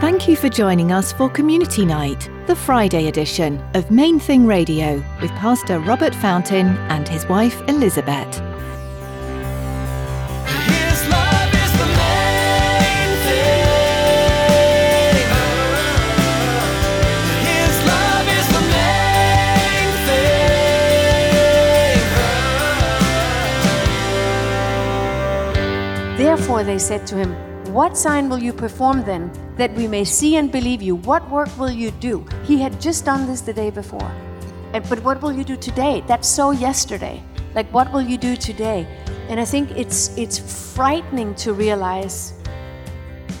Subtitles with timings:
[0.00, 5.02] Thank you for joining us for Community Night, the Friday edition of Main Thing Radio
[5.20, 8.32] with Pastor Robert Fountain and his wife Elizabeth.
[10.46, 13.58] His love is the main thing.
[17.42, 19.90] His love is the main
[26.14, 26.18] thing.
[26.24, 27.34] Therefore they said to him,
[27.74, 30.94] What sign will you perform then, that we may see and believe you?
[30.94, 32.24] What work will you do?
[32.44, 34.10] He had just done this the day before.
[34.72, 36.02] And, but what will you do today?
[36.06, 37.22] That's so yesterday.
[37.54, 38.86] Like, what will you do today?
[39.28, 40.38] And I think it's it's
[40.74, 42.34] frightening to realize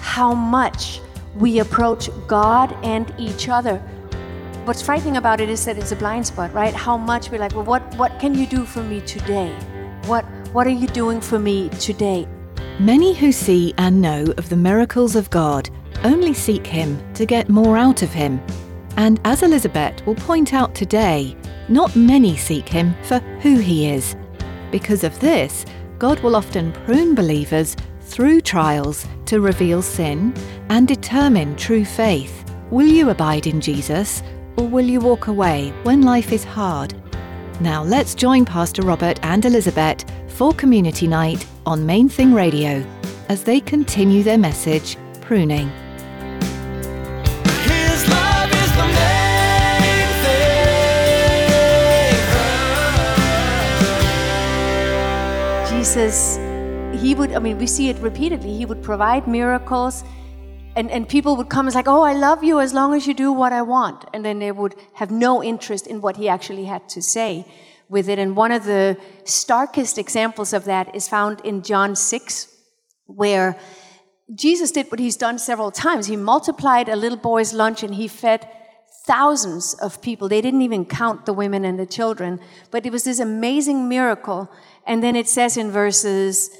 [0.00, 1.00] how much
[1.36, 3.78] we approach God and each other.
[4.64, 6.74] What's frightening about it is that it's a blind spot, right?
[6.74, 9.54] How much we're like, well, what what can you do for me today?
[10.06, 12.26] What what are you doing for me today?
[12.80, 15.70] Many who see and know of the miracles of God
[16.04, 18.40] only seek Him to get more out of Him.
[18.96, 21.36] And as Elizabeth will point out today,
[21.68, 24.16] not many seek Him for who He is.
[24.70, 25.64] Because of this,
[25.98, 30.34] God will often prune believers through trials to reveal sin
[30.68, 32.44] and determine true faith.
[32.70, 34.22] Will you abide in Jesus
[34.56, 36.94] or will you walk away when life is hard?
[37.60, 42.84] Now let's join Pastor Robert and Elizabeth for Community Night on Main Thing Radio
[43.28, 45.70] as they continue their message, Pruning.
[55.88, 56.36] Jesus,
[57.00, 58.54] he would, I mean, we see it repeatedly.
[58.54, 60.04] He would provide miracles,
[60.76, 63.14] and, and people would come and like, oh, I love you as long as you
[63.14, 64.04] do what I want.
[64.12, 67.46] And then they would have no interest in what he actually had to say
[67.88, 68.18] with it.
[68.18, 72.54] And one of the starkest examples of that is found in John 6,
[73.06, 73.58] where
[74.34, 76.06] Jesus did what he's done several times.
[76.06, 78.46] He multiplied a little boy's lunch and he fed
[79.08, 80.28] thousands of people.
[80.28, 84.50] They didn't even count the women and the children, but it was this amazing miracle.
[84.86, 86.50] And then it says in verses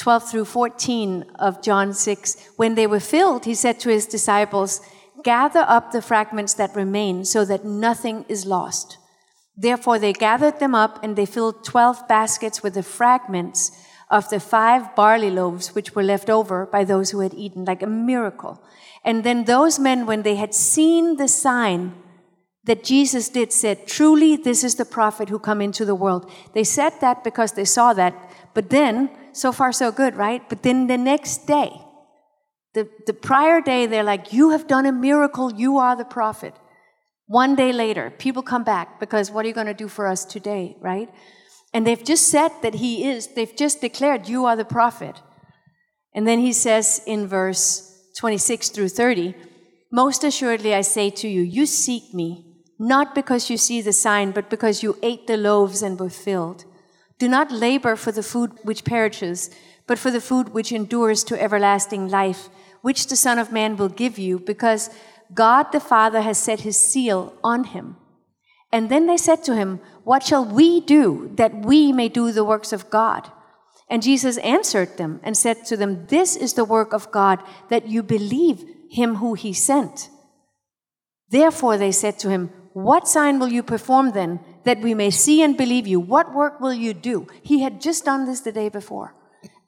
[0.00, 4.80] 12 through 14 of John 6 when they were filled, he said to his disciples,
[5.22, 8.98] Gather up the fragments that remain so that nothing is lost.
[9.56, 13.70] Therefore, they gathered them up and they filled 12 baskets with the fragments
[14.10, 17.82] of the five barley loaves which were left over by those who had eaten, like
[17.82, 18.62] a miracle.
[19.04, 21.94] And then those men, when they had seen the sign
[22.64, 26.30] that Jesus did, said, Truly, this is the prophet who come into the world.
[26.54, 28.14] They said that because they saw that.
[28.54, 30.48] But then, so far so good, right?
[30.48, 31.72] But then the next day,
[32.74, 36.54] the, the prior day, they're like, You have done a miracle, you are the prophet.
[37.26, 40.24] One day later, people come back because what are you going to do for us
[40.24, 41.08] today, right?
[41.76, 45.20] And they've just said that he is, they've just declared, You are the prophet.
[46.14, 49.34] And then he says in verse 26 through 30,
[49.92, 52.46] Most assuredly I say to you, you seek me,
[52.78, 56.64] not because you see the sign, but because you ate the loaves and were filled.
[57.18, 59.50] Do not labor for the food which perishes,
[59.86, 62.48] but for the food which endures to everlasting life,
[62.80, 64.88] which the Son of Man will give you, because
[65.34, 67.98] God the Father has set his seal on him.
[68.76, 72.44] And then they said to him, What shall we do that we may do the
[72.44, 73.32] works of God?
[73.88, 77.88] And Jesus answered them and said to them, This is the work of God, that
[77.88, 80.10] you believe him who he sent.
[81.30, 85.42] Therefore they said to him, What sign will you perform then, that we may see
[85.42, 85.98] and believe you?
[85.98, 87.28] What work will you do?
[87.42, 89.14] He had just done this the day before.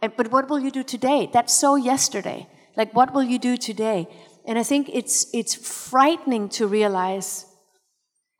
[0.02, 1.30] But what will you do today?
[1.32, 2.46] That's so yesterday.
[2.76, 4.06] Like, what will you do today?
[4.44, 7.46] And I think it's, it's frightening to realize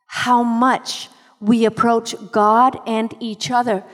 [0.09, 1.09] how much
[1.41, 3.85] we approach God and each other.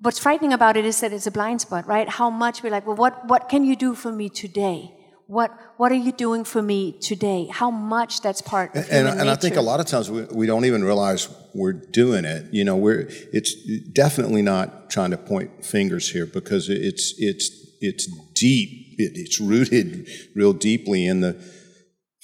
[0.00, 2.08] What's frightening about it is that it's a blind spot, right?
[2.08, 4.92] How much we're like, well, what, what can you do for me today?
[5.28, 7.48] What, what are you doing for me today?
[7.50, 10.22] How much that's part of and, human and I think a lot of times we,
[10.24, 12.52] we don't even realize we're doing it.
[12.52, 13.54] You know, we're it's
[13.92, 18.68] definitely not trying to point fingers here because it's it's it's deep.
[18.98, 21.32] It, it's rooted real deeply in the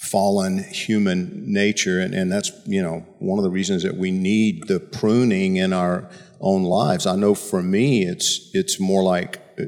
[0.03, 4.67] fallen human nature, and, and that's you know one of the reasons that we need
[4.67, 6.09] the pruning in our
[6.41, 7.07] own lives.
[7.07, 9.65] I know for me, it's it's more like uh,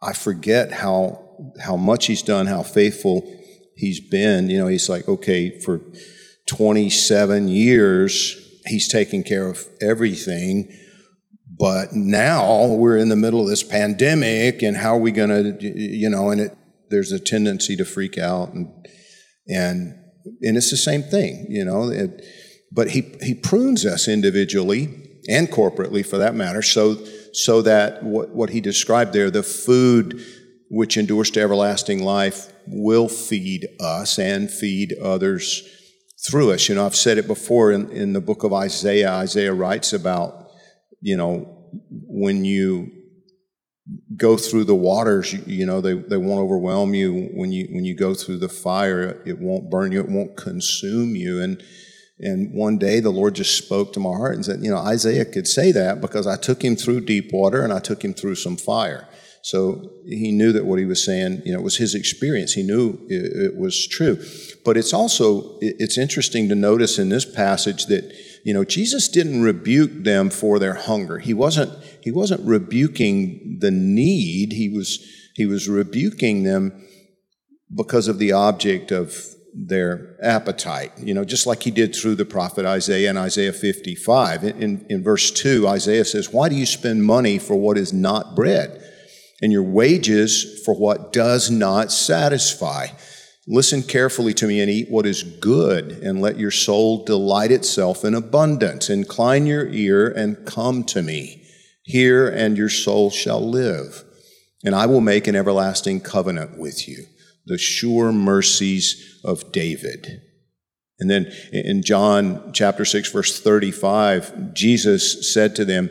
[0.00, 1.26] I forget how
[1.60, 3.22] how much he's done, how faithful
[3.76, 4.48] he's been.
[4.48, 5.80] You know, he's like, okay, for
[6.46, 8.36] 27 years,
[8.66, 10.72] he's taken care of everything.
[11.58, 15.64] But now we're in the middle of this pandemic, and how are we going to,
[15.64, 16.56] you know, and it,
[16.88, 18.68] there's a tendency to freak out, and
[19.50, 19.94] and
[20.42, 21.90] and it's the same thing, you know.
[21.90, 22.24] It,
[22.72, 26.96] but he he prunes us individually and corporately, for that matter, so
[27.32, 30.24] so that what what he described there, the food
[30.70, 35.68] which endures to everlasting life, will feed us and feed others
[36.28, 36.68] through us.
[36.68, 39.10] You know, I've said it before in, in the book of Isaiah.
[39.10, 40.50] Isaiah writes about,
[41.00, 42.92] you know, when you
[44.16, 47.30] go through the waters, you, you know, they, they won't overwhelm you.
[47.34, 51.16] When you, when you go through the fire, it won't burn you, it won't consume
[51.16, 51.40] you.
[51.42, 51.62] And,
[52.18, 55.24] and one day the Lord just spoke to my heart and said, you know, Isaiah
[55.24, 58.34] could say that because I took him through deep water and I took him through
[58.36, 59.08] some fire.
[59.42, 62.52] So he knew that what he was saying, you know, was his experience.
[62.52, 64.22] He knew it, it was true.
[64.66, 68.12] But it's also, it- it's interesting to notice in this passage that,
[68.44, 71.18] you know, Jesus didn't rebuke them for their hunger.
[71.18, 74.52] He wasn't, he wasn't rebuking the need.
[74.52, 75.04] He was,
[75.34, 76.86] he was rebuking them
[77.74, 79.14] because of the object of
[79.54, 80.92] their appetite.
[80.98, 84.44] You know, just like he did through the prophet Isaiah in Isaiah 55.
[84.44, 87.92] In, in, in verse 2, Isaiah says, Why do you spend money for what is
[87.92, 88.82] not bread,
[89.42, 92.88] and your wages for what does not satisfy?
[93.48, 98.04] Listen carefully to me and eat what is good, and let your soul delight itself
[98.04, 98.88] in abundance.
[98.88, 101.39] Incline your ear and come to me.
[101.90, 104.04] Hear, and your soul shall live.
[104.64, 107.06] And I will make an everlasting covenant with you,
[107.46, 110.22] the sure mercies of David.
[110.98, 115.90] And then in John chapter 6, verse 35, Jesus said to them,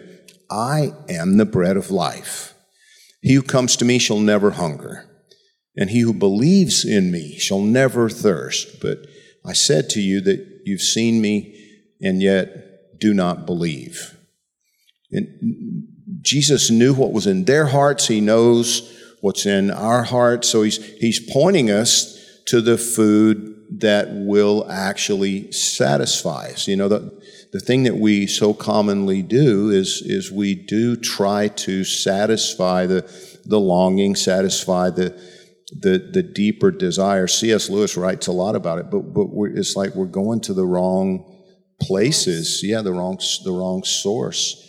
[0.51, 2.54] I am the bread of life.
[3.22, 5.10] He who comes to me shall never hunger,
[5.75, 8.80] and he who believes in me shall never thirst.
[8.81, 9.00] But
[9.46, 11.56] I said to you that you've seen me
[12.01, 14.19] and yet do not believe.
[15.11, 15.88] And
[16.21, 18.07] Jesus knew what was in their hearts.
[18.07, 20.50] He knows what's in our hearts.
[20.50, 26.67] So he's, he's pointing us to the food that will actually satisfy us.
[26.67, 27.21] You know, the,
[27.51, 33.01] the thing that we so commonly do is, is we do try to satisfy the,
[33.45, 35.09] the longing, satisfy the,
[35.71, 37.27] the, the deeper desire.
[37.27, 37.69] C.S.
[37.69, 41.25] Lewis writes a lot about it, but, but it's like we're going to the wrong
[41.79, 42.62] places.
[42.63, 44.69] Yeah, the wrong, the wrong source.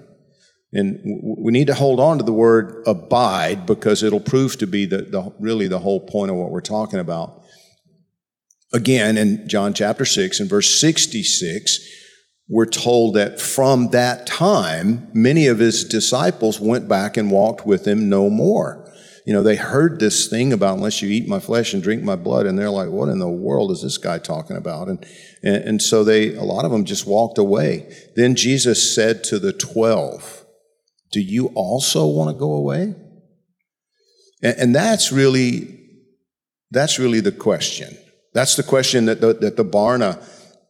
[0.73, 0.99] and
[1.37, 5.01] we need to hold on to the word abide because it'll prove to be the,
[5.01, 7.41] the, really the whole point of what we're talking about.
[8.73, 11.79] Again, in John chapter 6 and verse 66,
[12.47, 17.85] we're told that from that time, many of his disciples went back and walked with
[17.85, 18.77] him no more.
[19.25, 22.15] You know, they heard this thing about unless you eat my flesh and drink my
[22.15, 24.87] blood, and they're like, what in the world is this guy talking about?
[24.87, 25.05] And,
[25.43, 27.93] and, and so they, a lot of them just walked away.
[28.15, 30.40] Then Jesus said to the 12,
[31.11, 32.95] do you also want to go away?
[34.41, 35.79] And, and that's really,
[36.71, 37.97] that's really the question.
[38.33, 40.23] That's the question that the, that the Barna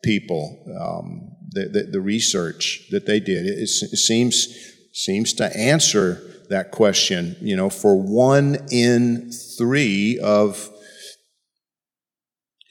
[0.04, 4.48] people, um, the, the, the research that they did, it, it seems,
[4.94, 7.36] seems to answer that question.
[7.40, 10.70] You know, for one in three of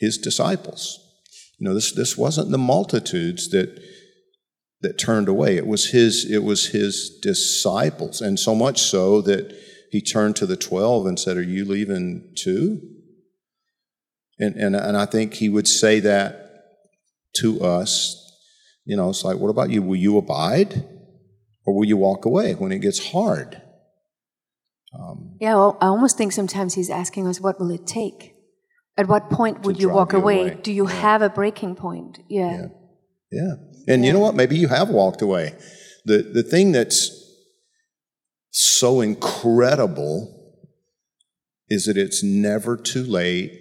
[0.00, 0.98] his disciples.
[1.58, 3.78] You know, this, this wasn't the multitudes that,
[4.82, 5.56] that turned away.
[5.56, 8.20] It was his, it was his disciples.
[8.20, 9.54] And so much so that
[9.90, 12.80] he turned to the 12 and said, Are you leaving too?
[14.38, 16.50] And, and, and I think he would say that
[17.36, 18.16] to us.
[18.86, 19.82] You know, it's like, what about you?
[19.82, 20.86] Will you abide?
[21.66, 23.60] Or will you walk away when it gets hard?
[24.98, 28.34] Um, Yeah, well, I almost think sometimes he's asking us, what will it take?
[28.96, 30.40] At what point would you walk away?
[30.40, 30.58] away.
[30.62, 32.18] Do you have a breaking point?
[32.28, 32.50] Yeah.
[32.50, 32.66] Yeah.
[33.30, 33.54] Yeah.
[33.88, 34.34] And you know what?
[34.34, 35.54] Maybe you have walked away.
[36.04, 37.16] The, the thing that's
[38.50, 40.36] so incredible
[41.68, 43.52] is that it's never too late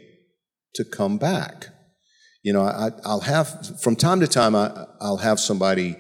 [0.76, 1.68] to come back.
[2.44, 5.98] You know, I, I'll have, from time to time, I, I'll have somebody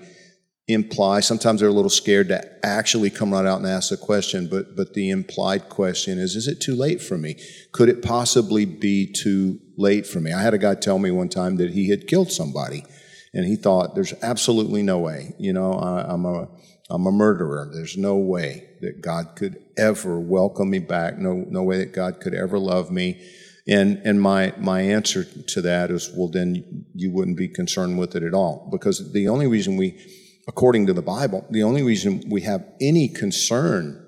[0.68, 4.48] imply, sometimes they're a little scared to actually come right out and ask the question,
[4.48, 7.36] but, but the implied question is, is it too late for me?
[7.72, 10.32] Could it possibly be too late for me?
[10.32, 12.86] I had a guy tell me one time that he had killed somebody
[13.34, 16.48] and he thought there's absolutely no way you know I, i'm a
[16.90, 17.70] i'm a murderer.
[17.72, 21.18] There's no way that god could ever welcome me back.
[21.18, 23.22] No no way that god could ever love me.
[23.68, 28.16] And and my my answer to that is well then you wouldn't be concerned with
[28.16, 28.68] it at all.
[28.72, 30.00] Because the only reason we
[30.48, 34.04] according to the bible the only reason we have any concern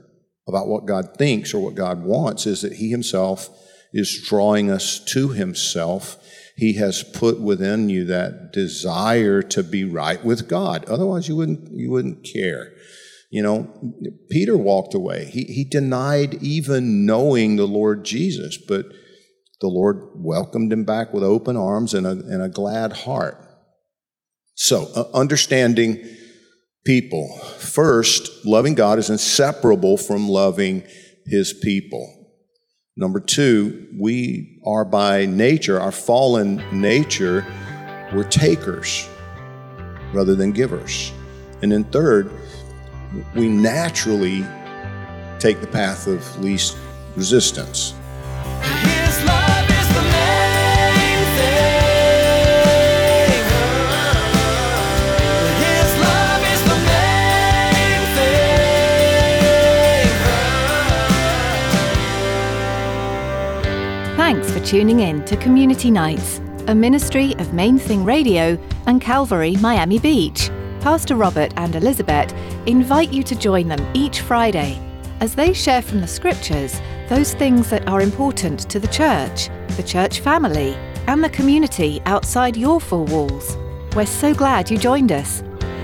[0.48, 3.48] about what god thinks or what god wants is that he himself
[3.94, 6.18] is drawing us to himself
[6.62, 10.86] He has put within you that desire to be right with God.
[10.86, 12.74] Otherwise, you wouldn't, you wouldn't care.
[13.32, 13.94] You know,
[14.30, 15.25] Peter walked away.
[15.25, 18.86] He, he denied even knowing the Lord Jesus, but
[19.60, 23.44] the Lord welcomed him back with open arms and a, and a glad heart.
[24.53, 26.08] So, uh, understanding
[26.86, 27.39] people.
[27.58, 30.84] First, loving God is inseparable from loving
[31.25, 32.21] his people.
[33.01, 37.43] Number two, we are by nature, our fallen nature,
[38.13, 39.10] we're takers
[40.13, 41.12] rather than givers.
[41.63, 42.29] And then third,
[43.34, 44.46] we naturally
[45.39, 46.77] take the path of least
[47.15, 47.96] resistance.
[64.65, 70.50] Tuning in to Community Nights, a ministry of Main Thing Radio and Calvary Miami Beach.
[70.80, 72.34] Pastor Robert and Elizabeth
[72.68, 74.80] invite you to join them each Friday
[75.20, 79.84] as they share from the scriptures those things that are important to the church, the
[79.84, 80.75] church family,
[81.08, 83.58] and the community outside your four walls.
[83.96, 85.44] We're so glad you joined us.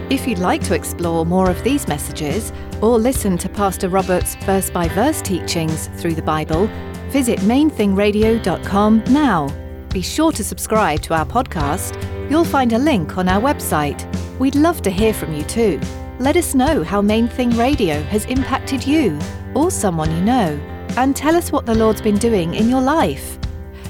[0.09, 4.69] If you'd like to explore more of these messages or listen to Pastor Robert's verse
[4.69, 6.69] by verse teachings through the Bible,
[7.17, 9.47] visit mainthingradio.com now.
[9.89, 11.97] Be sure to subscribe to our podcast.
[12.29, 13.99] You'll find a link on our website.
[14.37, 15.81] We'd love to hear from you too.
[16.19, 19.17] Let us know how Main Thing Radio has impacted you
[19.55, 20.59] or someone you know,
[20.95, 23.39] and tell us what the Lord's been doing in your life.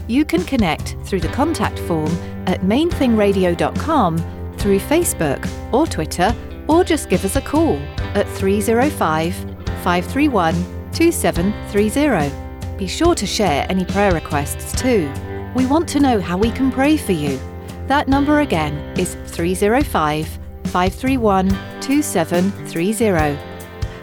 [0.08, 2.14] You can connect through the contact form
[2.46, 4.18] at mainthingradio.com,
[4.58, 6.34] through Facebook or Twitter,
[6.70, 7.76] or just give us a call
[8.16, 9.36] at 305
[9.84, 10.54] 531
[10.94, 12.47] 2730.
[12.78, 15.12] Be sure to share any prayer requests too.
[15.56, 17.40] We want to know how we can pray for you.
[17.88, 20.28] That number again is 305
[20.66, 21.50] 531
[21.82, 23.40] 2730.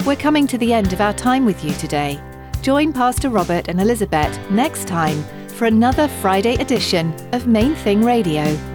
[0.04, 2.20] We're coming to the end of our time with you today.
[2.62, 8.73] Join Pastor Robert and Elizabeth next time for another Friday edition of Main Thing Radio.